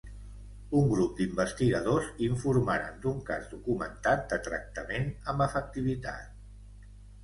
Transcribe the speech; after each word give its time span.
Un 0.79 0.87
grup 0.93 1.19
d'investigadors 1.23 2.09
informaren 2.29 2.99
d'un 3.05 3.21
cas 3.31 3.47
documentat 3.55 4.29
de 4.35 4.43
tractament 4.51 5.09
amb 5.33 5.51
efectivitat. 5.51 6.39